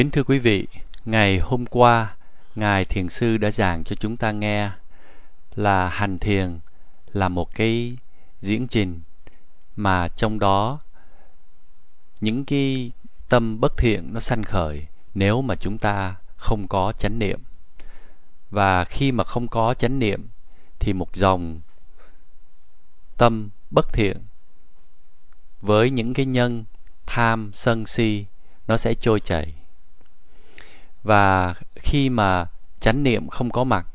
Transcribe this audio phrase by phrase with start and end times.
[0.00, 0.66] Kính thưa quý vị,
[1.04, 2.16] ngày hôm qua,
[2.54, 4.70] Ngài Thiền Sư đã giảng cho chúng ta nghe
[5.54, 6.58] là hành thiền
[7.12, 7.96] là một cái
[8.40, 9.00] diễn trình
[9.76, 10.80] mà trong đó
[12.20, 12.90] những cái
[13.28, 17.42] tâm bất thiện nó sanh khởi nếu mà chúng ta không có chánh niệm.
[18.50, 20.28] Và khi mà không có chánh niệm
[20.78, 21.60] thì một dòng
[23.16, 24.16] tâm bất thiện
[25.60, 26.64] với những cái nhân
[27.06, 28.24] tham sân si
[28.68, 29.59] nó sẽ trôi chảy
[31.02, 32.46] và khi mà
[32.80, 33.86] chánh niệm không có mặt,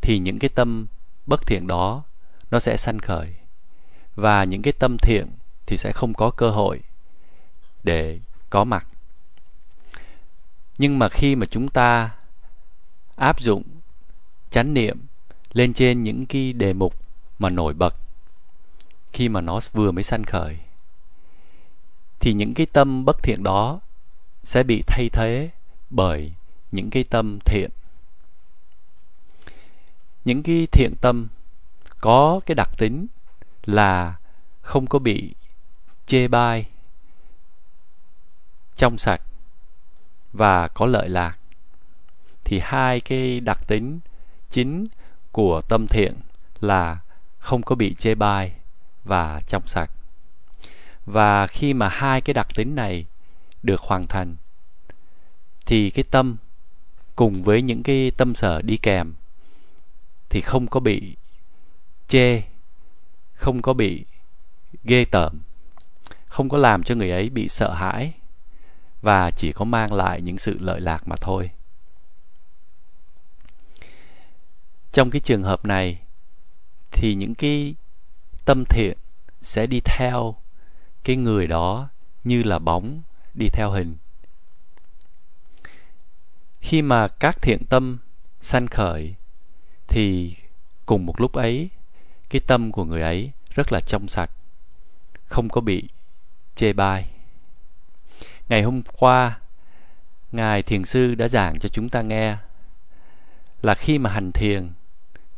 [0.00, 0.86] thì những cái tâm
[1.26, 2.02] bất thiện đó
[2.50, 3.34] nó sẽ sanh khởi.
[4.14, 5.26] Và những cái tâm thiện
[5.66, 6.80] thì sẽ không có cơ hội
[7.82, 8.20] để
[8.50, 8.86] có mặt.
[10.78, 12.10] Nhưng mà khi mà chúng ta
[13.16, 13.62] áp dụng
[14.50, 15.06] chánh niệm
[15.52, 16.94] lên trên những cái đề mục
[17.38, 17.94] mà nổi bật,
[19.12, 20.56] khi mà nó vừa mới sanh khởi,
[22.20, 23.80] thì những cái tâm bất thiện đó
[24.42, 25.50] sẽ bị thay thế
[25.90, 26.32] bởi
[26.72, 27.70] những cái tâm thiện.
[30.24, 31.28] Những cái thiện tâm
[32.00, 33.06] có cái đặc tính
[33.64, 34.16] là
[34.60, 35.34] không có bị
[36.06, 36.66] chê bai
[38.76, 39.20] trong sạch
[40.32, 41.38] và có lợi lạc.
[42.44, 44.00] Thì hai cái đặc tính
[44.50, 44.86] chính
[45.32, 46.14] của tâm thiện
[46.60, 46.98] là
[47.38, 48.52] không có bị chê bai
[49.04, 49.90] và trong sạch.
[51.06, 53.06] Và khi mà hai cái đặc tính này
[53.62, 54.36] được hoàn thành
[55.66, 56.36] thì cái tâm
[57.16, 59.14] cùng với những cái tâm sở đi kèm
[60.28, 61.16] thì không có bị
[62.08, 62.42] chê,
[63.34, 64.04] không có bị
[64.84, 65.40] ghê tởm,
[66.26, 68.12] không có làm cho người ấy bị sợ hãi
[69.02, 71.50] và chỉ có mang lại những sự lợi lạc mà thôi.
[74.92, 75.98] Trong cái trường hợp này
[76.90, 77.74] thì những cái
[78.44, 78.98] tâm thiện
[79.40, 80.34] sẽ đi theo
[81.04, 81.88] cái người đó
[82.24, 83.02] như là bóng
[83.34, 83.96] đi theo hình
[86.68, 87.98] khi mà các thiện tâm
[88.40, 89.14] sanh khởi,
[89.88, 90.34] thì
[90.86, 91.68] cùng một lúc ấy,
[92.30, 94.30] cái tâm của người ấy rất là trong sạch,
[95.26, 95.88] không có bị
[96.54, 97.10] chê bai.
[98.48, 99.40] Ngày hôm qua,
[100.32, 102.36] ngài thiền sư đã giảng cho chúng ta nghe
[103.62, 104.70] là khi mà hành thiền,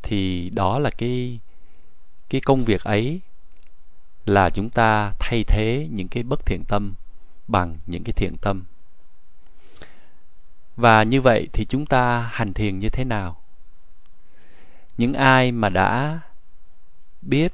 [0.02, 1.38] thì đó là cái
[2.30, 3.20] cái công việc ấy
[4.26, 6.94] là chúng ta thay thế những cái bất thiện tâm
[7.48, 8.64] bằng những cái thiện tâm
[10.78, 13.36] và như vậy thì chúng ta hành thiền như thế nào?
[14.98, 16.20] Những ai mà đã
[17.22, 17.52] biết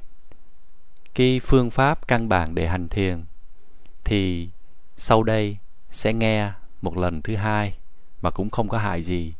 [1.15, 3.23] cái phương pháp căn bản để hành thiền
[4.03, 4.49] thì
[4.97, 5.57] sau đây
[5.91, 7.73] sẽ nghe một lần thứ hai
[8.21, 9.33] mà cũng không có hại gì.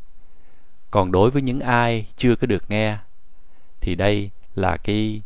[0.92, 2.98] Còn đối với những ai chưa có được nghe
[3.82, 5.22] thì đây là cái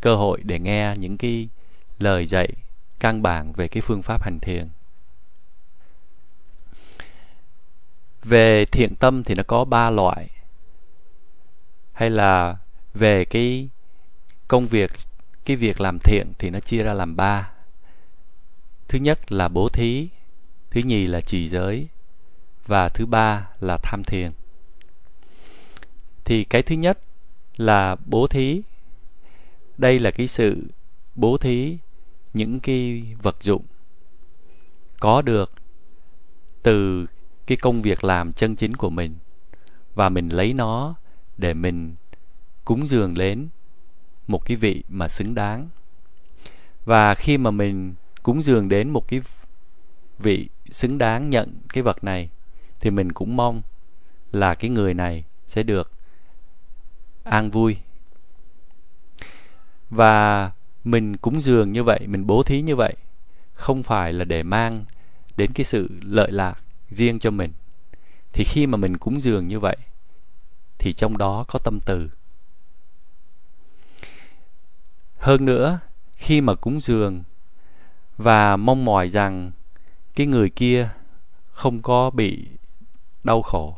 [0.00, 1.48] cơ hội để nghe những cái
[1.98, 2.48] lời dạy
[3.00, 4.68] căn bản về cái phương pháp hành thiền.
[8.28, 10.30] Về thiện tâm thì nó có ba loại.
[11.92, 12.56] Hay là
[12.94, 13.68] về cái
[14.48, 14.90] công việc,
[15.44, 17.50] cái việc làm thiện thì nó chia ra làm ba.
[18.88, 20.08] Thứ nhất là bố thí,
[20.70, 21.86] thứ nhì là trì giới,
[22.66, 24.30] và thứ ba là tham thiền.
[26.24, 26.98] Thì cái thứ nhất
[27.56, 28.62] là bố thí.
[29.78, 30.62] Đây là cái sự
[31.14, 31.78] bố thí
[32.34, 33.64] những cái vật dụng
[35.00, 35.52] có được
[36.62, 37.06] từ
[37.46, 39.16] cái công việc làm chân chính của mình.
[39.94, 40.94] Và mình lấy nó
[41.36, 41.94] để mình
[42.64, 43.48] cúng dường đến
[44.26, 45.68] một cái vị mà xứng đáng.
[46.84, 49.20] Và khi mà mình cúng dường đến một cái
[50.18, 52.30] vị xứng đáng nhận cái vật này,
[52.80, 53.62] thì mình cũng mong
[54.32, 55.92] là cái người này sẽ được
[57.24, 57.76] an vui.
[59.90, 60.50] Và
[60.84, 62.94] mình cúng dường như vậy, mình bố thí như vậy,
[63.52, 64.84] không phải là để mang
[65.36, 67.52] đến cái sự lợi lạc riêng cho mình.
[68.32, 69.76] Thì khi mà mình cúng dường như vậy,
[70.78, 72.10] thì trong đó có tâm từ.
[75.18, 75.78] Hơn nữa,
[76.16, 77.22] khi mà cúng dường
[78.16, 79.50] và mong mỏi rằng
[80.14, 80.88] cái người kia
[81.50, 82.46] không có bị
[83.24, 83.76] đau khổ,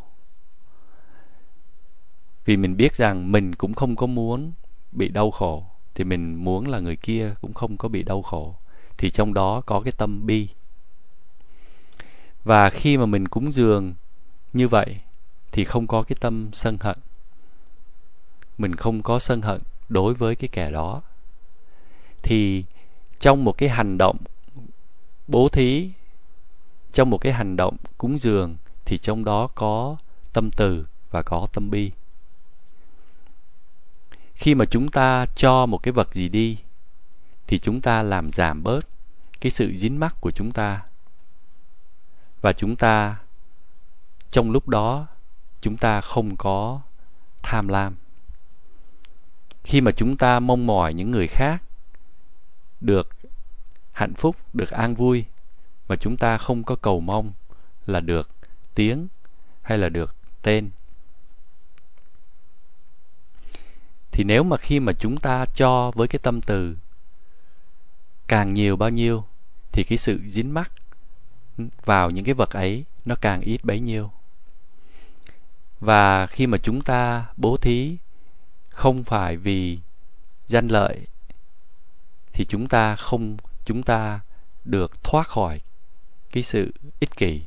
[2.44, 4.52] vì mình biết rằng mình cũng không có muốn
[4.92, 5.64] bị đau khổ,
[5.94, 8.56] thì mình muốn là người kia cũng không có bị đau khổ,
[8.96, 10.48] thì trong đó có cái tâm bi
[12.48, 13.94] và khi mà mình cúng dường
[14.52, 14.96] như vậy
[15.52, 16.98] thì không có cái tâm sân hận.
[18.58, 21.02] Mình không có sân hận đối với cái kẻ đó.
[22.22, 22.64] Thì
[23.20, 24.16] trong một cái hành động
[25.26, 25.90] bố thí,
[26.92, 29.96] trong một cái hành động cúng dường thì trong đó có
[30.32, 31.90] tâm từ và có tâm bi.
[34.34, 36.58] Khi mà chúng ta cho một cái vật gì đi
[37.46, 38.88] thì chúng ta làm giảm bớt
[39.40, 40.87] cái sự dính mắc của chúng ta
[42.40, 43.16] và chúng ta,
[44.30, 45.06] trong lúc đó,
[45.60, 46.80] chúng ta không có
[47.42, 47.96] tham lam.
[49.64, 51.62] Khi mà chúng ta mong mỏi những người khác
[52.80, 53.08] được
[53.92, 55.24] hạnh phúc, được an vui,
[55.88, 57.32] mà chúng ta không có cầu mong
[57.86, 58.30] là được
[58.74, 59.08] tiếng
[59.62, 60.70] hay là được tên,
[64.12, 66.76] thì nếu mà khi mà chúng ta cho với cái tâm từ
[68.28, 69.24] càng nhiều bao nhiêu,
[69.72, 70.72] thì cái sự dính mắc
[71.84, 74.10] vào những cái vật ấy, nó càng ít bấy nhiêu.
[75.80, 77.96] Và khi mà chúng ta bố thí
[78.68, 79.78] không phải vì
[80.46, 81.06] danh lợi,
[82.32, 84.20] thì chúng ta không, chúng ta
[84.64, 85.60] được thoát khỏi
[86.32, 87.42] cái sự ích kỷ.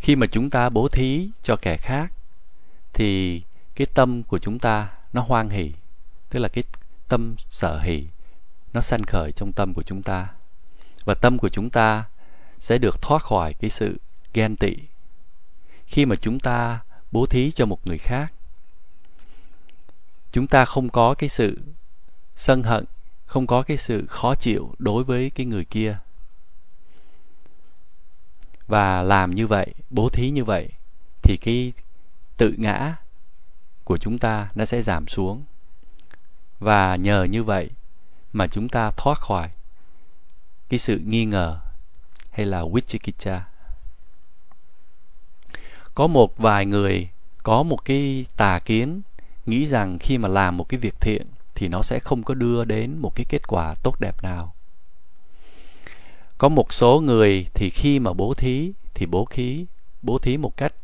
[0.00, 2.12] Khi mà chúng ta bố thí cho kẻ khác,
[2.92, 3.42] thì
[3.74, 5.72] cái tâm của chúng ta nó hoan hỷ,
[6.30, 6.64] tức là cái
[7.08, 8.06] tâm sở hỷ
[8.72, 10.28] nó sanh khởi trong tâm của chúng ta.
[11.04, 12.04] Và tâm của chúng ta
[12.58, 13.96] sẽ được thoát khỏi cái sự
[14.34, 14.76] ghen tị
[15.86, 16.80] khi mà chúng ta
[17.12, 18.32] bố thí cho một người khác.
[20.32, 21.58] Chúng ta không có cái sự
[22.36, 22.84] sân hận,
[23.26, 25.98] không có cái sự khó chịu đối với cái người kia.
[28.66, 30.68] Và làm như vậy, bố thí như vậy,
[31.22, 31.72] thì cái
[32.36, 32.96] tự ngã
[33.84, 35.44] của chúng ta nó sẽ giảm xuống.
[36.58, 37.70] Và nhờ như vậy
[38.32, 39.48] mà chúng ta thoát khỏi.
[40.68, 41.60] Cái sự nghi ngờ
[42.30, 43.40] hay là wichikicha.
[45.94, 47.08] có một vài người
[47.42, 49.02] có một cái tà kiến,
[49.46, 52.64] nghĩ rằng khi mà làm một cái việc thiện thì nó sẽ không có đưa
[52.64, 54.54] đến một cái kết quả tốt đẹp nào.
[56.38, 59.66] Có một số người thì khi mà bố thí thì bố khí,
[60.02, 60.74] bố thí một cách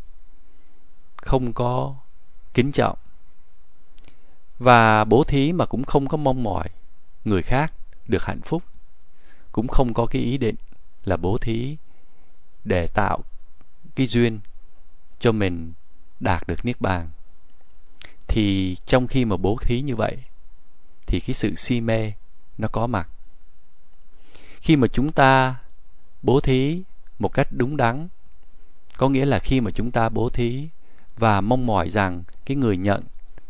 [1.16, 1.94] không có
[2.54, 2.98] kính trọng.
[4.58, 6.68] Và bố thí mà cũng không có mong mỏi
[7.28, 7.74] người khác
[8.06, 8.62] được hạnh phúc.
[9.52, 10.56] Cũng không có cái ý định
[11.04, 11.76] là bố thí
[12.64, 13.24] để tạo
[13.94, 14.40] cái duyên
[15.18, 15.72] cho mình
[16.20, 17.08] đạt được niết bàn.
[18.28, 20.16] Thì trong khi mà bố thí như vậy,
[21.06, 22.12] thì cái sự si mê
[22.58, 23.08] nó có mặt.
[24.60, 25.56] Khi mà chúng ta
[26.22, 26.82] bố thí
[27.18, 28.08] một cách đúng đắn,
[28.96, 30.68] có nghĩa là khi mà chúng ta bố thí
[31.16, 33.02] và mong mỏi rằng cái người nhận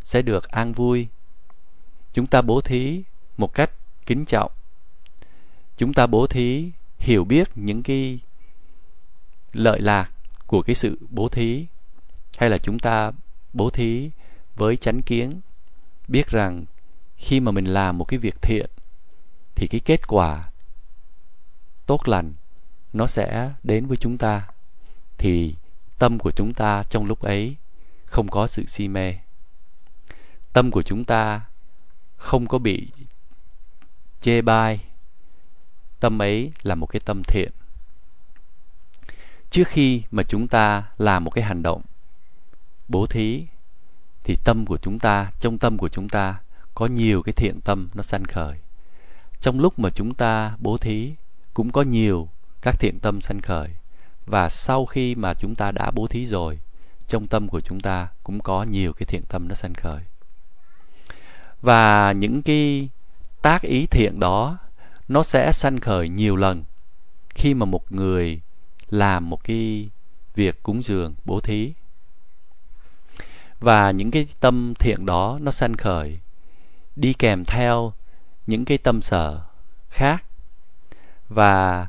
[0.04, 1.08] sẽ được an vui,
[2.12, 3.02] chúng ta bố thí
[3.38, 3.70] một cách
[4.06, 4.52] kính trọng.
[5.76, 8.18] Chúng ta bố thí hiểu biết những cái
[9.52, 10.10] lợi lạc
[10.46, 11.66] của cái sự bố thí,
[12.38, 13.12] hay là chúng ta
[13.52, 14.10] bố thí
[14.56, 15.40] với chánh kiến,
[16.08, 16.64] biết rằng
[17.16, 18.70] khi mà mình làm một cái việc thiện
[19.54, 20.50] thì cái kết quả
[21.86, 22.32] tốt lành
[22.92, 24.48] nó sẽ đến với chúng ta,
[25.18, 25.54] thì
[25.98, 27.56] tâm của chúng ta trong lúc ấy
[28.04, 29.14] không có sự si mê.
[30.52, 31.40] Tâm của chúng ta
[32.16, 32.88] không có bị
[34.20, 34.80] chê bai.
[36.00, 37.52] Tâm ấy là một cái tâm thiện.
[39.50, 41.82] Trước khi mà chúng ta làm một cái hành động
[42.88, 43.46] bố thí,
[44.24, 46.40] thì tâm của chúng ta, trong tâm của chúng ta
[46.74, 48.58] có nhiều cái thiện tâm nó sanh khởi.
[49.40, 51.14] Trong lúc mà chúng ta bố thí,
[51.54, 52.28] cũng có nhiều
[52.62, 53.70] các thiện tâm sanh khởi.
[54.26, 56.58] Và sau khi mà chúng ta đã bố thí rồi,
[57.08, 60.02] trong tâm của chúng ta cũng có nhiều cái thiện tâm nó sanh khởi.
[61.62, 62.88] Và những cái
[63.42, 64.58] tác ý thiện đó,
[65.08, 66.64] nó sẽ sanh khởi nhiều lần
[67.28, 68.40] khi mà một người
[68.90, 69.90] làm một cái
[70.34, 71.72] việc cúng dường, bố thí.
[73.60, 76.18] Và những cái tâm thiện đó nó sanh khởi
[76.96, 77.92] đi kèm theo
[78.46, 79.40] những cái tâm sở
[79.90, 80.24] khác
[81.28, 81.86] và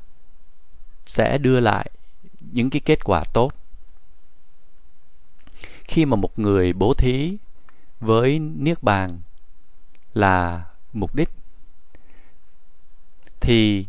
[1.06, 1.91] sẽ đưa lại
[2.39, 3.51] những cái kết quả tốt.
[5.84, 7.38] Khi mà một người bố thí
[8.00, 9.22] với niết bàn
[10.13, 11.29] là mục đích
[13.50, 13.86] thì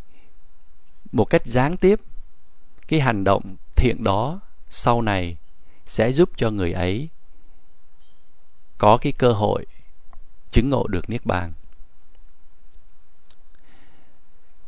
[1.13, 2.01] một cách gián tiếp,
[2.89, 5.37] cái hành động thiện đó sau này
[5.87, 7.09] sẽ giúp cho người ấy
[8.79, 9.67] có cái cơ hội
[10.51, 11.53] chứng ngộ được niết bàn.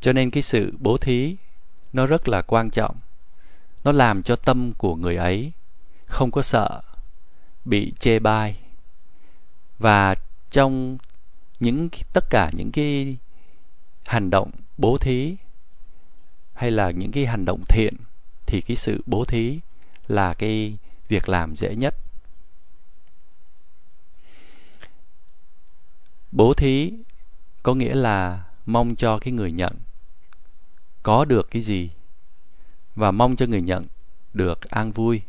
[0.01, 1.37] Cho nên cái sự bố thí
[1.93, 2.97] nó rất là quan trọng.
[3.85, 5.53] Nó làm cho tâm của người ấy
[6.07, 6.81] không có sợ
[7.65, 8.59] bị chê bai.
[9.79, 10.15] Và
[10.51, 10.99] trong
[11.61, 13.17] những tất cả những cái
[14.07, 14.51] hành động
[14.83, 15.37] bố thí
[16.53, 17.95] hay là những cái hành động thiện
[18.47, 19.61] thì cái sự bố thí
[20.09, 20.77] là cái
[21.09, 21.95] việc làm dễ nhất.
[26.33, 26.93] Bố thí
[27.63, 29.73] có nghĩa là mong cho cái người nhận
[31.03, 31.91] có được cái gì
[32.97, 33.87] và mong cho người nhận
[34.33, 35.23] được an vui.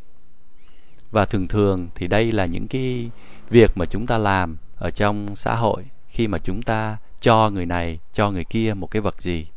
[1.12, 3.10] Và thường thường thì đây là những cái
[3.50, 7.66] việc mà chúng ta làm ở trong xã hội khi mà chúng ta cho người
[7.66, 9.48] này, cho người kia một cái vật gì.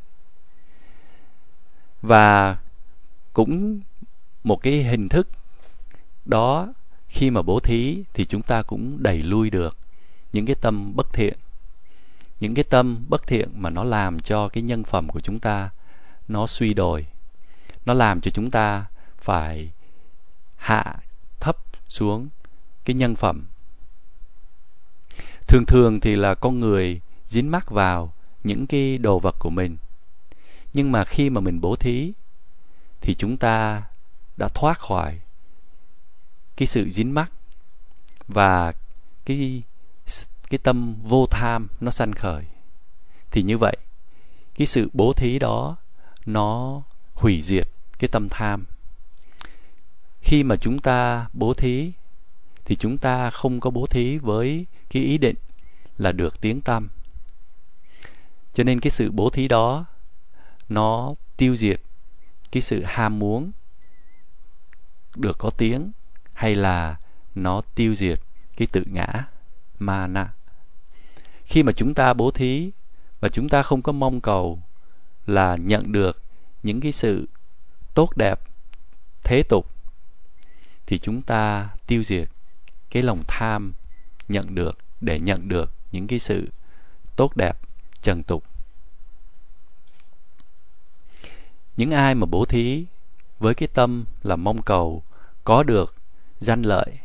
[2.02, 2.56] Và
[3.32, 3.80] cũng
[4.44, 5.28] một cái hình thức
[6.24, 6.72] đó,
[7.08, 9.76] khi mà bố thí thì chúng ta cũng đẩy lui được
[10.32, 11.38] những cái tâm bất thiện.
[12.40, 15.70] Những cái tâm bất thiện mà nó làm cho cái nhân phẩm của chúng ta
[16.28, 17.06] nó suy đồi.
[17.86, 18.86] Nó làm cho chúng ta
[19.18, 19.70] phải
[20.56, 20.96] hạ
[21.40, 21.56] thấp
[21.88, 22.28] xuống
[22.84, 23.46] cái nhân phẩm.
[25.46, 28.12] Thường thường thì là con người dính mắc vào
[28.44, 29.76] những cái đồ vật của mình.
[30.72, 32.12] Nhưng mà khi mà mình bố thí,
[33.00, 33.82] thì chúng ta
[34.36, 35.20] đã thoát khỏi
[36.56, 37.32] cái sự dính mắc
[38.28, 38.72] và
[39.24, 39.62] cái
[40.50, 42.44] cái tâm vô tham nó sanh khởi.
[43.30, 43.76] Thì như vậy,
[44.54, 45.76] cái sự bố thí đó
[46.26, 46.82] nó
[47.14, 47.68] hủy diệt
[47.98, 48.64] cái tâm tham.
[50.20, 51.92] Khi mà chúng ta bố thí,
[52.64, 55.36] thì chúng ta không có bố thí với cái ý định
[55.98, 56.88] là được tiếng tâm
[58.56, 59.84] cho nên cái sự bố thí đó,
[60.68, 61.80] nó tiêu diệt
[62.52, 63.50] cái sự ham muốn
[65.16, 65.90] được có tiếng
[66.32, 66.96] hay là
[67.34, 68.20] nó tiêu diệt
[68.56, 69.24] cái tự ngã,
[69.78, 70.32] mana.
[71.44, 72.70] Khi mà chúng ta bố thí
[73.20, 74.62] và chúng ta không có mong cầu
[75.26, 76.22] là nhận được
[76.62, 77.28] những cái sự
[77.94, 78.40] tốt đẹp,
[79.24, 79.66] thế tục,
[80.86, 82.28] thì chúng ta tiêu diệt
[82.90, 83.72] cái lòng tham
[84.28, 86.48] nhận được để nhận được những cái sự
[87.16, 87.65] tốt đẹp
[88.06, 88.44] trần tục.
[91.76, 92.86] Những ai mà bố thí
[93.38, 95.02] với cái tâm là mong cầu
[95.44, 95.94] có được
[96.40, 96.98] danh lợi,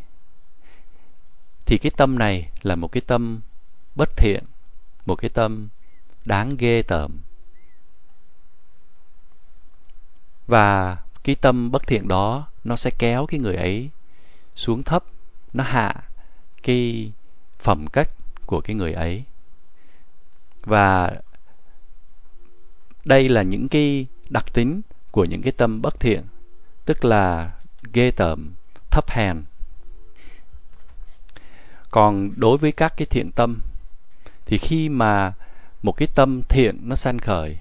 [1.65, 3.41] thì cái tâm này là một cái tâm
[3.95, 4.43] bất thiện,
[5.05, 5.67] một cái tâm
[6.25, 7.21] đáng ghê tởm.
[10.47, 13.89] Và cái tâm bất thiện đó, nó sẽ kéo cái người ấy
[14.55, 15.03] xuống thấp,
[15.53, 15.95] nó hạ
[16.63, 17.11] cái
[17.59, 18.09] phẩm cách
[18.45, 19.23] của cái người ấy
[20.63, 21.11] và
[23.05, 26.23] đây là những cái đặc tính của những cái tâm bất thiện,
[26.85, 27.51] tức là
[27.93, 28.53] ghê tởm,
[28.91, 29.43] thấp hèn.
[31.91, 33.61] Còn đối với các cái thiện tâm,
[34.45, 35.33] thì khi mà
[35.83, 37.57] một cái tâm thiện nó sanh khởi,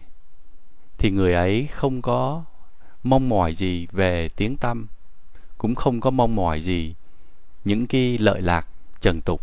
[0.99, 2.45] thì người ấy không có
[3.04, 4.87] mong mỏi gì về tiếng tâm,
[5.59, 6.95] cũng không có mong mỏi gì
[7.64, 8.66] những cái lợi lạc,
[9.00, 9.42] trần tục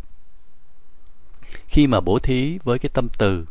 [1.68, 3.46] khi mà bố thí với cái tâm từ,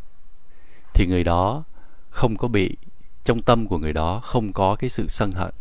[0.94, 1.64] thì người đó
[2.10, 2.76] không có bị,
[3.24, 5.54] trong tâm của người đó không có cái sự sân hận.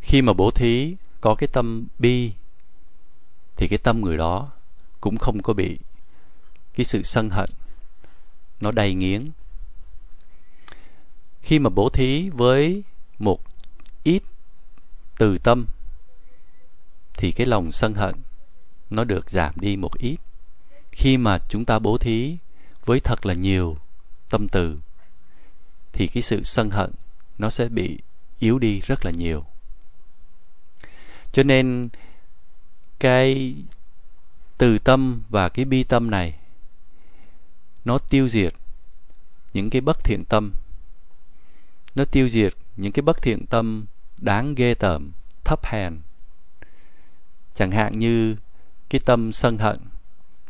[0.00, 2.32] Khi mà bố thí có cái tâm bi,
[3.56, 4.50] thì cái tâm người đó
[5.00, 5.78] cũng không có bị
[6.74, 7.50] cái sự sân hận,
[8.60, 9.30] nó đầy nghiến.
[11.42, 12.82] Khi mà bố thí với
[13.18, 13.40] một
[14.02, 14.22] ít
[15.18, 15.66] từ tâm,
[17.14, 18.14] thì cái lòng sân hận
[18.90, 20.16] nó được giảm đi một ít.
[20.92, 22.36] Khi mà chúng ta bố thí
[22.84, 23.76] với thật là nhiều
[24.30, 24.78] tâm từ,
[25.92, 26.90] thì cái sự sân hận
[27.38, 27.98] nó sẽ bị
[28.38, 29.44] yếu đi rất là nhiều.
[31.32, 31.88] Cho nên
[32.98, 33.54] cái
[34.58, 36.34] từ tâm và cái bi tâm này,
[37.84, 38.54] nó tiêu diệt
[39.54, 40.52] những cái bất thiện tâm.
[41.94, 43.86] Nó tiêu diệt những cái bất thiện tâm
[44.18, 45.12] đáng ghê tởm,
[45.44, 45.98] thấp hèn.
[47.54, 48.36] Chẳng hạn như
[48.90, 49.78] cái tâm sân hận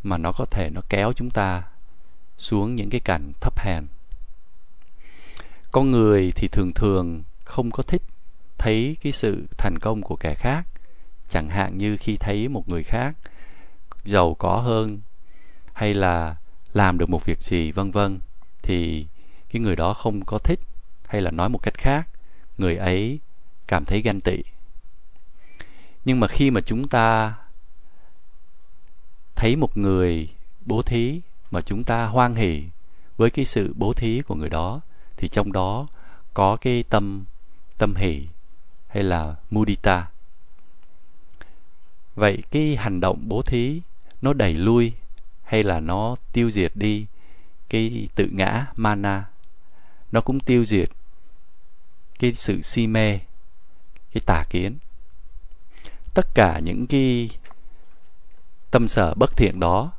[0.03, 1.63] mà nó có thể nó kéo chúng ta
[2.39, 3.87] xuống những cái cảnh thấp hèn.
[5.73, 8.03] Con người thì thường thường không có thích
[8.59, 10.67] thấy cái sự thành công của kẻ khác,
[11.29, 13.15] chẳng hạn như khi thấy một người khác
[14.05, 15.01] giàu có hơn
[15.73, 16.37] hay là
[16.73, 18.19] làm được một việc gì, vân vân,
[18.63, 19.07] thì
[19.51, 20.61] cái người đó không có thích
[21.07, 22.09] hay là nói một cách khác,
[22.59, 23.19] người ấy
[23.67, 24.43] cảm thấy ganh tị.
[26.05, 27.35] Nhưng mà khi mà chúng ta
[29.41, 30.29] thấy một người
[30.65, 31.21] bố thí
[31.51, 32.63] mà chúng ta hoan hỷ
[33.17, 34.81] với cái sự bố thí của người đó,
[35.17, 35.87] thì trong đó
[36.35, 37.25] có cái tâm
[37.79, 38.27] tâm hỷ
[38.89, 40.09] hay là mudita.
[42.15, 43.81] Vậy cái hành động bố thí
[44.23, 44.93] nó đẩy lui
[45.43, 47.07] hay là nó tiêu diệt đi
[47.69, 49.25] cái tự ngã mana?
[50.13, 50.91] Nó cũng tiêu diệt
[52.19, 53.19] cái sự si mê,
[54.13, 54.79] cái tà kiến.
[56.15, 57.31] Tất cả những cái
[58.71, 59.93] tâm sở bất thiện đó,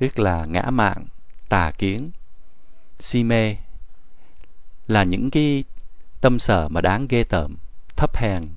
[0.00, 1.06] tức là ngã mạng,
[1.48, 2.10] tà kiến,
[2.98, 3.56] si mê,
[4.86, 5.64] là những cái
[6.20, 7.56] tâm sở mà đáng ghê tởm,
[7.96, 8.48] thấp hèn.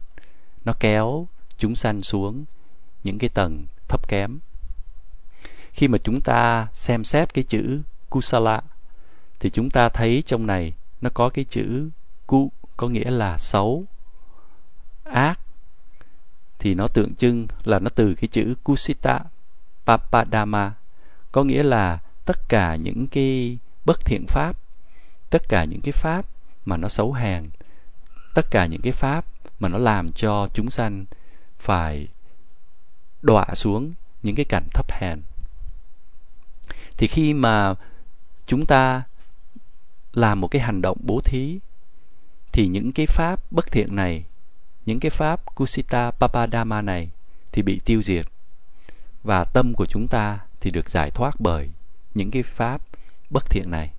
[0.66, 2.46] Nó kéo chúng sanh xuống
[3.04, 4.40] những cái tầng thấp kém.
[5.72, 8.62] Khi mà chúng ta xem xét cái chữ kusala,
[9.40, 11.90] thì chúng ta thấy trong này nó có cái chữ
[12.28, 13.86] ku, có nghĩa là xấu,
[15.04, 15.40] ác.
[16.60, 19.20] Thì nó tượng trưng là nó từ cái chữ kusita
[19.88, 20.74] papadama.
[21.32, 24.58] Có nghĩa là tất cả những cái bất thiện pháp,
[25.30, 26.26] tất cả những cái pháp
[26.66, 27.50] mà nó xấu hèn,
[28.34, 29.26] tất cả những cái pháp
[29.60, 31.06] mà nó làm cho chúng sanh
[31.60, 32.08] phải
[33.22, 35.22] đọa xuống những cái cảnh thấp hèn.
[36.98, 37.74] Thì khi mà
[38.46, 39.04] chúng ta
[40.14, 41.60] làm một cái hành động bố thí,
[42.52, 44.24] thì những cái pháp bất thiện này,
[44.86, 47.10] những cái pháp kusita papadama này
[47.52, 48.26] thì bị tiêu diệt
[49.28, 51.70] và tâm của chúng ta thì được giải thoát bởi
[52.14, 52.82] những cái pháp
[53.30, 53.92] bất thiện này.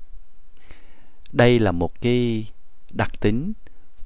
[1.33, 2.51] Đây là một cái
[2.91, 3.53] đặc tính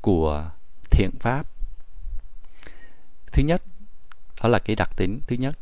[0.00, 0.50] của
[0.90, 1.46] thiện pháp.
[3.32, 3.62] Thứ nhất,
[4.42, 5.58] đó là cái đặc tính thứ nhất.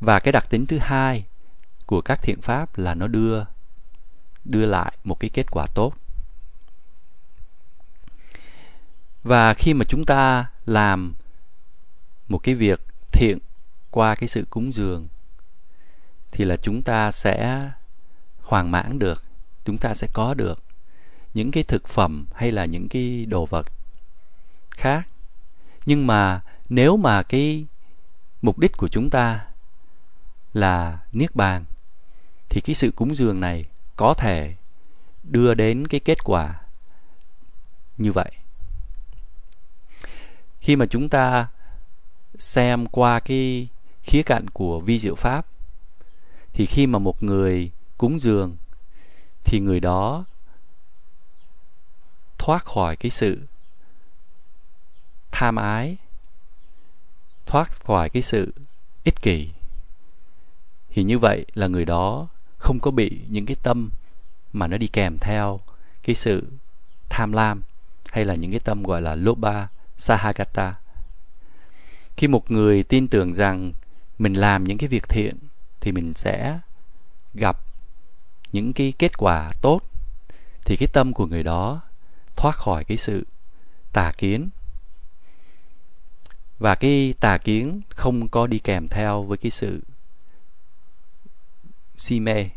[0.00, 1.24] Và cái đặc tính thứ hai
[1.86, 3.44] của các thiện pháp là nó đưa
[4.44, 5.94] đưa lại một cái kết quả tốt.
[9.22, 11.14] Và khi mà chúng ta làm
[12.28, 12.80] một cái việc
[13.12, 13.38] thiện
[13.90, 15.08] qua cái sự cúng dường,
[16.32, 17.62] thì là chúng ta sẽ
[18.42, 19.24] hoàn mãn được,
[19.64, 20.62] chúng ta sẽ có được
[21.34, 23.66] những cái thực phẩm hay là những cái đồ vật
[24.70, 25.08] khác.
[25.86, 27.66] Nhưng mà nếu mà cái
[28.42, 29.46] mục đích của chúng ta
[30.52, 31.64] là niết bàn,
[32.48, 33.64] thì cái sự cúng dường này
[33.96, 34.54] có thể
[35.22, 36.60] đưa đến cái kết quả
[37.98, 38.32] như vậy.
[40.60, 41.48] Khi mà chúng ta
[42.38, 43.68] xem qua cái
[44.06, 45.46] khía cạnh của vi diệu pháp,
[46.52, 48.56] thì khi mà một người cúng dường,
[49.44, 50.24] thì người đó
[52.38, 53.38] thoát khỏi cái sự
[55.30, 55.96] tham ái,
[57.46, 58.52] thoát khỏi cái sự
[59.04, 59.48] ích kỷ.
[60.90, 63.90] Thì như vậy là người đó không có bị những cái tâm
[64.52, 65.60] mà nó đi kèm theo
[66.02, 66.42] cái sự
[67.08, 67.62] tham lam
[68.10, 70.74] hay là những cái tâm gọi là loba sahagata.
[72.16, 73.72] Khi một người tin tưởng rằng
[74.18, 75.36] mình làm những cái việc thiện
[75.80, 76.58] thì mình sẽ
[77.34, 77.60] gặp
[78.52, 79.80] những cái kết quả tốt,
[80.64, 81.82] thì cái tâm của người đó
[82.36, 83.26] thoát khỏi cái sự
[83.92, 84.48] tà kiến.
[86.58, 89.80] Và cái tà kiến không có đi kèm theo với cái sự
[91.96, 92.48] si mê.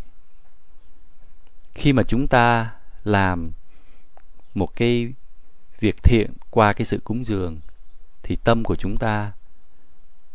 [1.74, 3.52] Khi mà chúng ta làm
[4.54, 5.14] một cái
[5.80, 7.60] việc thiện qua cái sự cúng dường,
[8.24, 9.32] thì tâm của chúng ta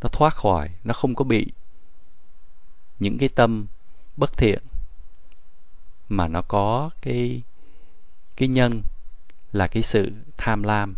[0.05, 1.53] nó thoát khỏi, nó không có bị
[2.99, 3.67] những cái tâm
[4.17, 4.63] bất thiện,
[6.09, 7.43] mà nó có cái
[8.37, 8.83] cái nhân
[9.53, 10.97] là cái sự tham lam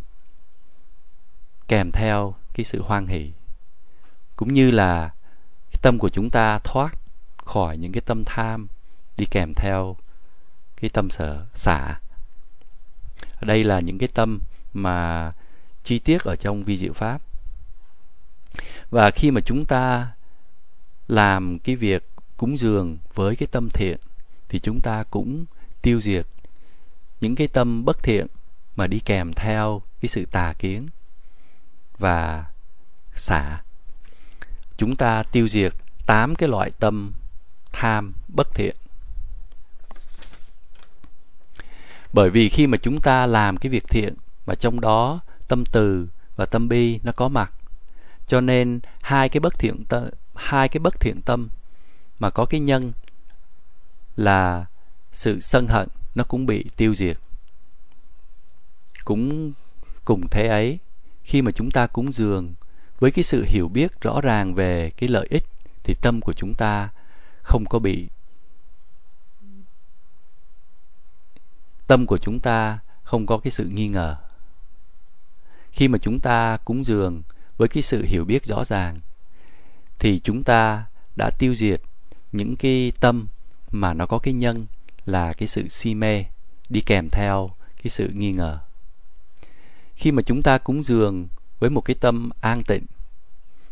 [1.68, 3.32] kèm theo cái sự hoan hỷ.
[4.36, 5.14] Cũng như là
[5.70, 6.98] cái tâm của chúng ta thoát
[7.36, 8.68] khỏi những cái tâm tham
[9.16, 9.96] đi kèm theo
[10.76, 12.00] cái tâm sở, xả.
[13.40, 14.40] Đây là những cái tâm
[14.72, 15.32] mà
[15.84, 17.25] chi tiết ở trong vi diệu pháp
[18.90, 20.12] và khi mà chúng ta
[21.08, 23.98] làm cái việc cúng dường với cái tâm thiện,
[24.48, 25.44] thì chúng ta cũng
[25.82, 26.26] tiêu diệt
[27.20, 28.26] những cái tâm bất thiện
[28.76, 30.88] mà đi kèm theo cái sự tà kiến
[31.98, 32.44] và
[33.14, 33.62] xả.
[34.76, 35.72] Chúng ta tiêu diệt
[36.06, 37.12] tám cái loại tâm
[37.72, 38.76] tham bất thiện.
[42.12, 44.14] Bởi vì khi mà chúng ta làm cái việc thiện
[44.46, 47.52] mà trong đó tâm từ và tâm bi nó có mặt
[48.26, 51.48] cho nên hai cái bất thiện tâm, hai cái bất thiện tâm
[52.18, 52.92] mà có cái nhân
[54.16, 54.66] là
[55.12, 57.18] sự sân hận nó cũng bị tiêu diệt.
[59.04, 59.52] Cũng
[60.04, 60.78] cùng thế ấy
[61.22, 62.54] khi mà chúng ta cúng dường
[62.98, 65.44] với cái sự hiểu biết rõ ràng về cái lợi ích
[65.82, 66.88] thì tâm của chúng ta
[67.42, 68.08] không có bị
[71.86, 74.16] tâm của chúng ta không có cái sự nghi ngờ.
[75.70, 77.22] Khi mà chúng ta cúng dường
[77.56, 78.98] với cái sự hiểu biết rõ ràng,
[79.98, 80.84] thì chúng ta
[81.16, 81.80] đã tiêu diệt
[82.32, 83.26] những cái tâm
[83.70, 84.66] mà nó có cái nhân
[85.04, 86.24] là cái sự si mê,
[86.68, 87.50] đi kèm theo
[87.82, 88.58] cái sự nghi ngờ.
[89.94, 92.86] Khi mà chúng ta cúng dường với một cái tâm an tịnh,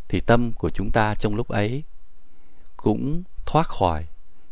[0.07, 1.83] thì tâm của chúng ta trong lúc ấy
[2.77, 4.05] cũng thoát khỏi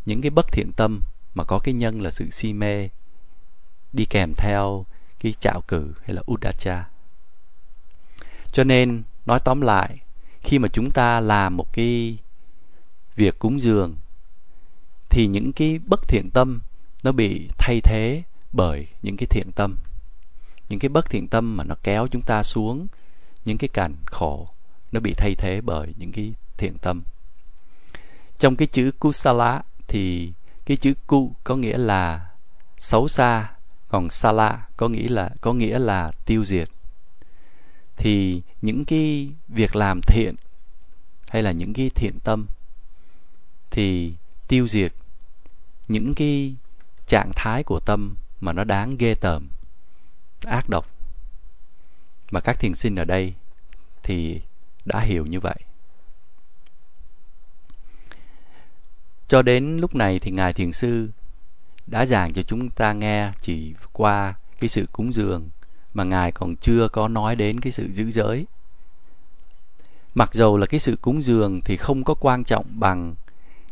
[0.06, 1.02] những cái bất thiện tâm
[1.36, 2.89] mà có cái nhân là sự si mê,
[3.93, 4.86] đi kèm theo
[5.19, 6.89] cái trạo cử hay là udacha.
[8.52, 9.98] Cho nên nói tóm lại,
[10.42, 12.18] khi mà chúng ta làm một cái
[13.16, 13.96] việc cúng dường,
[15.10, 16.62] thì những cái bất thiện tâm
[17.04, 19.78] nó bị thay thế bởi những cái thiện tâm.
[20.70, 22.88] Những cái bất thiện tâm mà nó kéo chúng ta xuống,
[23.46, 24.48] những cái cảnh khổ
[24.92, 27.04] nó bị thay thế bởi những cái thiện tâm.
[28.40, 30.34] Trong cái chữ kusala thì
[30.66, 32.30] cái chữ ku có nghĩa là
[32.78, 33.52] xấu xa,
[33.88, 36.70] còn sala có nghĩa là, có nghĩa là tiêu diệt.
[37.98, 40.36] Thì những cái việc làm thiện
[41.28, 42.47] hay là những cái thiện tâm
[43.71, 44.13] thì
[44.47, 44.93] tiêu diệt
[45.88, 46.56] những cái
[47.08, 49.49] trạng thái của tâm mà nó đáng ghê tởm,
[50.45, 50.88] ác độc.
[52.32, 53.34] Mà các thiền sinh ở đây
[54.04, 54.41] thì
[54.86, 55.60] đã hiểu như vậy.
[59.28, 61.10] Cho đến lúc này thì ngài thiền sư
[61.88, 65.49] đã giảng cho chúng ta nghe chỉ qua cái sự cúng dường
[65.93, 68.45] mà ngài còn chưa có nói đến cái sự giữ giới.
[70.15, 73.15] Mặc dầu là cái sự cúng dường thì không có quan trọng bằng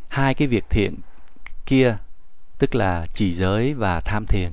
[0.07, 0.95] hai cái việc thiện
[1.65, 1.97] kia,
[2.57, 4.51] tức là trì giới và tham thiền.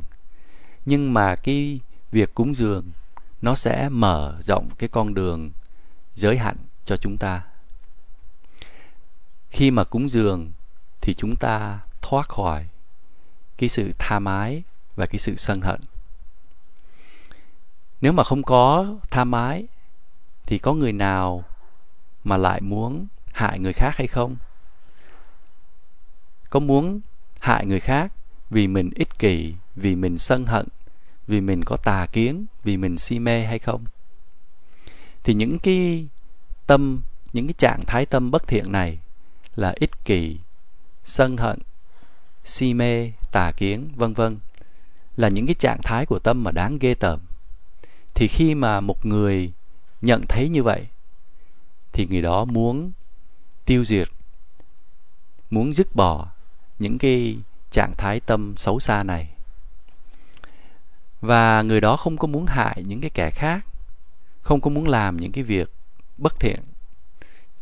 [0.85, 1.81] Nhưng mà cái
[2.13, 2.85] việc cúng dường,
[3.43, 5.51] nó sẽ mở rộng cái con đường
[6.15, 7.43] giới hạn cho chúng ta.
[9.51, 10.53] Khi mà cúng dường
[11.01, 12.67] thì chúng ta thoát khỏi
[13.57, 14.63] cái sự tha mái
[14.97, 15.81] và cái sự sân hận
[18.01, 19.67] nếu mà không có tha mái,
[20.47, 21.45] thì có người nào
[22.25, 24.37] mà lại muốn hại người khác hay không?
[26.51, 27.01] Có muốn
[27.41, 28.13] hại người khác
[28.51, 30.67] vì mình ích kỷ, vì mình sân hận,
[31.27, 33.85] vì mình có tà kiến, vì mình si mê hay không?
[35.25, 36.07] Thì những cái
[36.67, 38.99] tâm, những cái trạng thái tâm bất thiện này
[39.57, 40.39] là ích kỷ,
[41.05, 41.59] sân hận,
[42.45, 44.39] si mê, tà kiến, vân vân
[45.17, 47.21] là những cái trạng thái của tâm mà đáng ghê tởm
[48.19, 49.53] thì khi mà một người
[50.01, 50.87] nhận thấy như vậy,
[51.93, 52.93] thì người đó muốn
[53.65, 54.09] tiêu diệt,
[55.51, 56.29] muốn dứt bỏ
[56.79, 57.39] những cái
[57.71, 59.29] trạng thái tâm xấu xa này.
[61.21, 63.67] Và người đó không có muốn hại những cái kẻ khác,
[64.43, 65.73] không có muốn làm những cái việc
[66.17, 66.61] bất thiện.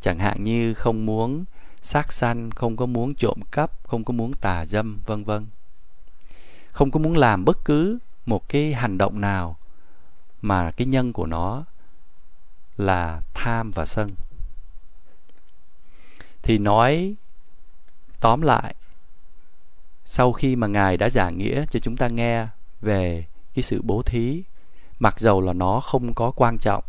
[0.01, 1.45] Chẳng hạn như không muốn
[1.81, 5.47] sát sanh, không có muốn trộm cắp, không có muốn tà dâm, vân vân.
[6.73, 9.57] Không có muốn làm bất cứ một cái hành động nào
[10.43, 11.63] mà cái nhân của nó
[12.77, 14.11] là tham và sân.
[16.43, 17.15] Thì nói
[18.21, 18.75] tóm lại,
[20.05, 22.47] sau khi mà ngài đã giảng nghĩa cho chúng ta nghe
[22.81, 24.43] về cái sự bố thí,
[24.99, 26.85] mặc dầu là nó không có quan trọng,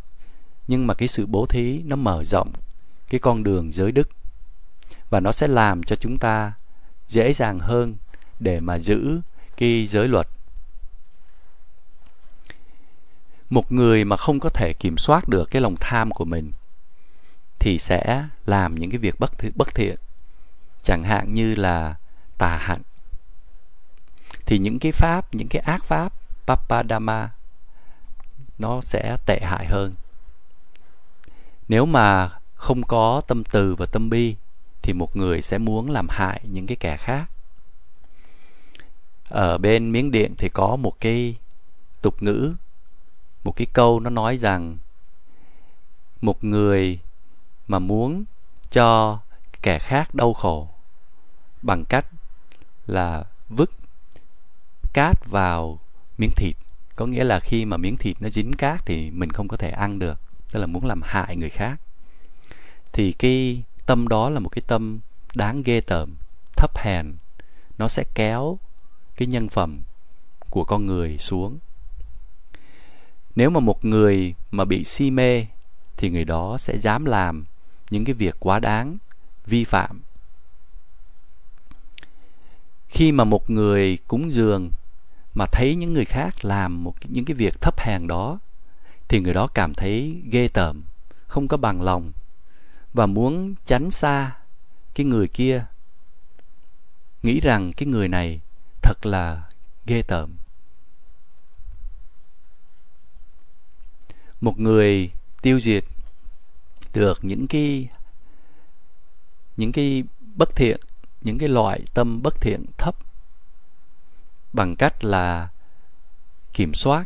[0.67, 2.51] nhưng mà cái sự bố thí nó mở rộng
[3.09, 4.09] cái con đường giới đức
[5.09, 6.53] và nó sẽ làm cho chúng ta
[7.07, 7.95] dễ dàng hơn
[8.39, 9.21] để mà giữ
[9.57, 10.27] cái giới luật
[13.49, 16.51] một người mà không có thể kiểm soát được cái lòng tham của mình
[17.59, 19.95] thì sẽ làm những cái việc bất bất thiện.
[20.83, 21.95] Chẳng hạn như là
[22.37, 22.81] tà hạnh.
[24.45, 26.13] Thì những cái pháp, những cái ác pháp,
[26.47, 27.29] papadama,
[28.57, 29.93] nó sẽ tệ hại hơn.
[31.67, 34.35] Nếu mà không có tâm từ và tâm bi,
[34.81, 37.25] thì một người sẽ muốn làm hại những cái kẻ khác.
[39.29, 41.35] Ở bên miếng điện thì có một cái
[42.01, 42.53] tục ngữ
[43.47, 44.77] một cái câu nó nói rằng
[46.21, 46.99] một người
[47.67, 48.23] mà muốn
[48.71, 49.19] cho
[49.61, 50.69] kẻ khác đau khổ
[51.61, 52.05] bằng cách
[52.87, 53.71] là vứt
[54.93, 55.79] cát vào
[56.17, 56.55] miếng thịt.
[56.95, 59.69] Có nghĩa là khi mà miếng thịt nó dính cát thì mình không có thể
[59.69, 60.19] ăn được,
[60.51, 61.79] tức là muốn làm hại người khác.
[62.93, 64.99] Thì cái tâm đó là một cái tâm
[65.35, 66.15] đáng ghê tởm,
[66.57, 67.13] thấp hèn.
[67.77, 68.59] Nó sẽ kéo
[69.15, 69.81] cái nhân phẩm
[70.49, 71.57] của con người xuống
[73.37, 75.45] nếu mà một người mà bị si mê,
[75.97, 77.45] thì người đó sẽ dám làm
[77.89, 78.97] những cái việc quá đáng,
[79.45, 80.01] vi phạm.
[82.87, 84.71] Khi mà một người cúng dường
[85.33, 88.39] mà thấy những người khác làm một những cái việc thấp hèn đó,
[89.07, 90.83] thì người đó cảm thấy ghê tởm,
[91.27, 92.11] không có bằng lòng
[92.93, 94.31] và muốn tránh xa
[94.95, 95.65] cái người kia.
[97.23, 98.39] Nghĩ rằng cái người này
[98.81, 99.43] thật là
[99.85, 100.29] ghê tởm.
[104.41, 105.83] Một người tiêu diệt
[106.93, 107.87] được những cái
[109.57, 110.03] những cái
[110.35, 110.79] bất thiện,
[111.21, 112.95] những cái loại tâm bất thiện thấp
[114.53, 115.49] bằng cách là
[116.53, 117.05] kiểm soát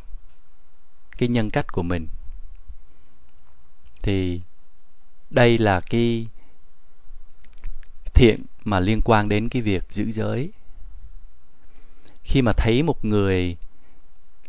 [1.18, 2.08] cái nhân cách của mình.
[4.02, 4.42] Thì
[5.30, 6.28] đây là cái
[8.14, 10.50] thiện mà liên quan đến cái việc giữ giới.
[12.24, 13.58] Khi mà thấy một người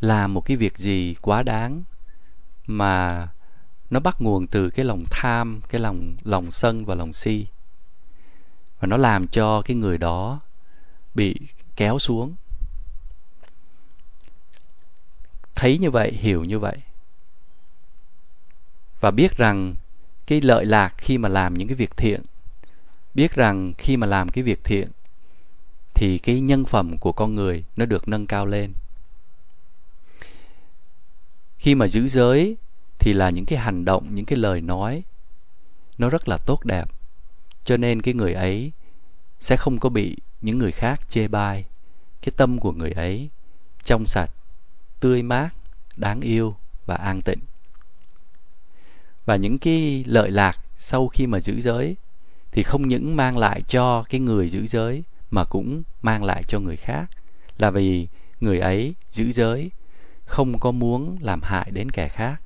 [0.01, 1.83] làm một cái việc gì quá đáng
[2.67, 3.29] mà
[3.91, 7.47] nó bắt nguồn từ cái lòng tham, cái lòng lòng sân và lòng si.
[8.81, 10.41] Và nó làm cho cái người đó
[11.15, 11.37] bị
[11.77, 12.35] kéo xuống.
[15.55, 16.77] Thấy như vậy, hiểu như vậy.
[19.01, 19.75] Và biết rằng
[20.27, 22.23] cái lợi lạc khi mà làm những cái việc thiện,
[23.15, 24.89] biết rằng khi mà làm cái việc thiện
[25.95, 28.73] thì cái nhân phẩm của con người nó được nâng cao lên
[31.63, 32.57] khi mà giữ giới
[32.99, 35.03] thì là những cái hành động, những cái lời nói,
[35.99, 36.89] nó rất là tốt đẹp.
[37.65, 38.73] Cho nên cái người ấy
[39.41, 41.65] sẽ không có bị những người khác chê bai.
[42.23, 43.29] Cái tâm của người ấy
[43.85, 44.31] trong sạch,
[45.01, 45.51] tươi mát,
[45.97, 47.39] đáng yêu và an tịnh.
[49.25, 51.97] Và những cái lợi lạc sau khi mà giữ giới
[52.53, 56.61] thì không những mang lại cho cái người giữ giới mà cũng mang lại cho
[56.61, 57.11] người khác.
[57.59, 58.09] Là vì
[58.41, 59.71] người ấy giữ giới
[60.33, 62.41] không có muốn làm hại đến kẻ khác.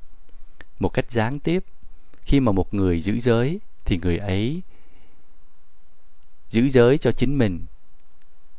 [0.79, 1.65] Một cách gián tiếp,
[2.23, 4.63] khi mà một người giữ giới, thì người ấy
[6.51, 7.67] giữ giới cho chính mình,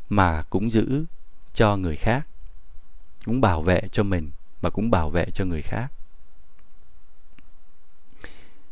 [0.10, 1.06] mà cũng giữ
[1.54, 2.28] cho người khác,
[3.26, 5.88] cũng bảo vệ cho mình, mà cũng bảo vệ cho người khác.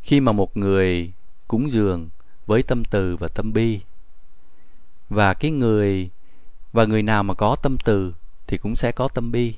[0.02, 1.12] Khi mà một người
[1.48, 2.10] cúng dường
[2.46, 3.80] với tâm từ và tâm bi,
[5.10, 6.10] và cái người,
[6.74, 8.14] và người nào mà có tâm từ
[8.48, 9.56] thì cũng sẽ có tâm bi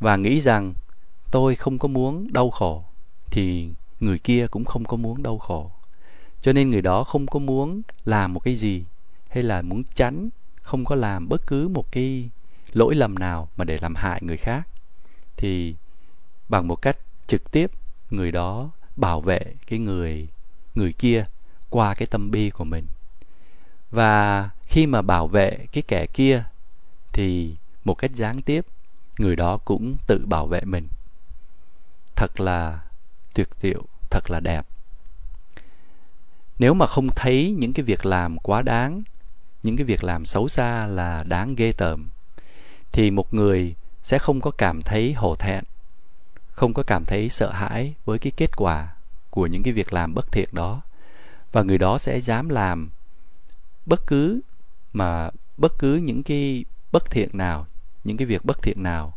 [0.00, 0.74] và nghĩ rằng
[1.30, 2.84] tôi không có muốn đau khổ,
[3.30, 3.68] thì
[4.00, 5.70] người kia cũng không có muốn đau khổ.
[6.42, 8.84] Cho nên người đó không có muốn làm một cái gì,
[9.28, 10.28] hay là muốn tránh,
[10.62, 12.30] không có làm bất cứ một cái
[12.72, 14.68] lỗi lầm nào mà để làm hại người khác,
[15.36, 15.74] thì
[16.48, 17.70] bằng một cách trực tiếp,
[18.10, 20.28] người đó bảo vệ cái người
[20.74, 21.24] người kia
[21.70, 22.86] qua cái tâm bi của mình.
[23.90, 26.44] Và khi mà bảo vệ cái kẻ kia,
[27.12, 28.66] thì một cách gián tiếp
[29.18, 30.88] người đó cũng tự bảo vệ mình.
[32.16, 32.80] Thật là
[33.34, 34.66] tuyệt diệu, thật là đẹp.
[36.58, 39.02] Nếu mà không thấy những cái việc làm quá đáng,
[39.62, 42.08] những cái việc làm xấu xa là đáng ghê tởm,
[42.92, 45.64] thì một người sẽ không có cảm thấy hổ thẹn,
[46.50, 48.94] không có cảm thấy sợ hãi với cái kết quả
[49.30, 50.82] của những cái việc làm bất thiện đó.
[51.52, 52.90] Và người đó sẽ dám làm
[53.86, 54.40] bất cứ
[54.92, 57.66] mà bất cứ những cái bất thiện nào
[58.08, 59.14] những cái việc bất thiện nào.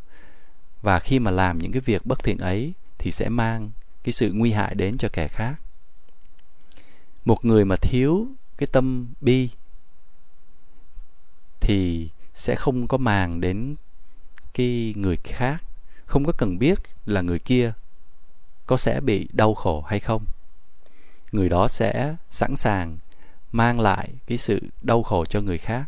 [0.81, 3.71] Và khi mà làm những cái việc bất thiện ấy thì sẽ mang
[4.03, 5.55] cái sự nguy hại đến cho kẻ khác.
[7.25, 8.27] Một người mà thiếu
[8.57, 9.49] cái tâm bi
[11.59, 13.75] thì sẽ không có màng đến
[14.53, 15.63] cái người khác,
[16.05, 17.73] không có cần biết là người kia
[18.65, 20.25] có sẽ bị đau khổ hay không.
[21.31, 22.97] Người đó sẽ sẵn sàng
[23.51, 25.85] mang lại cái sự đau khổ cho người khác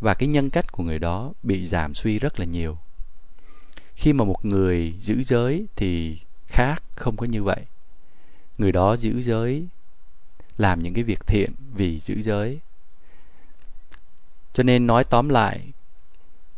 [0.00, 2.78] và cái nhân cách của người đó bị giảm suy rất là nhiều.
[3.94, 7.64] Khi mà một người giữ giới thì khác không có như vậy.
[8.58, 9.66] Người đó giữ giới,
[10.58, 12.58] làm những cái việc thiện vì giữ giới.
[14.52, 15.72] Cho nên nói tóm lại,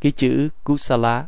[0.01, 1.27] cái chữ kusala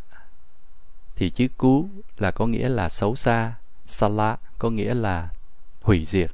[1.16, 5.28] thì chữ cú là có nghĩa là xấu xa, sala có nghĩa là
[5.82, 6.30] hủy diệt.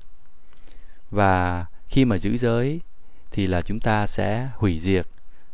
[1.11, 2.81] Và khi mà giữ giới
[3.31, 5.07] thì là chúng ta sẽ hủy diệt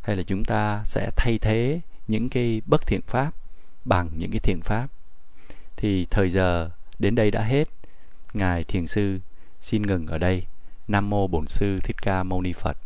[0.03, 3.31] hay là chúng ta sẽ thay thế những cái bất thiện pháp
[3.85, 4.89] bằng những cái thiện pháp?
[5.77, 7.69] Thì thời giờ, đến đây đã hết.
[8.35, 9.19] Ngài thiền sư
[9.61, 10.47] xin ngừng ở đây.
[10.89, 12.77] Nam mô bổn sư thích ca mâu ni phật.